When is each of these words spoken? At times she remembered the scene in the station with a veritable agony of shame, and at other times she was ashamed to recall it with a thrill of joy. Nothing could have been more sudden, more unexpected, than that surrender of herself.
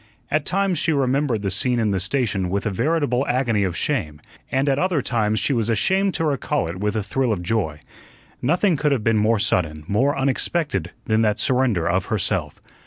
At 0.31 0.47
times 0.47 0.79
she 0.79 0.93
remembered 0.93 1.43
the 1.43 1.51
scene 1.51 1.77
in 1.77 1.91
the 1.91 1.99
station 1.99 2.49
with 2.49 2.65
a 2.65 2.71
veritable 2.71 3.23
agony 3.27 3.63
of 3.63 3.77
shame, 3.77 4.19
and 4.51 4.67
at 4.67 4.79
other 4.79 4.99
times 4.99 5.39
she 5.39 5.53
was 5.53 5.69
ashamed 5.69 6.15
to 6.15 6.25
recall 6.25 6.67
it 6.67 6.79
with 6.79 6.95
a 6.95 7.03
thrill 7.03 7.31
of 7.31 7.43
joy. 7.43 7.81
Nothing 8.41 8.75
could 8.77 8.91
have 8.91 9.03
been 9.03 9.17
more 9.19 9.37
sudden, 9.37 9.83
more 9.87 10.17
unexpected, 10.17 10.89
than 11.05 11.21
that 11.21 11.39
surrender 11.39 11.87
of 11.87 12.07
herself. 12.07 12.59